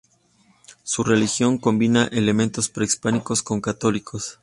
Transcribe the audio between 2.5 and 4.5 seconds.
prehispánicos con católicos.